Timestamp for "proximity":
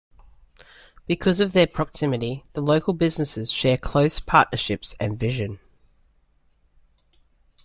1.67-2.43